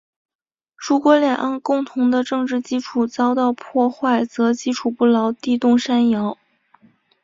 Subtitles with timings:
[0.75, 6.39] 如果两岸共同的政治基础遭到破坏，则基础不牢，地动山摇。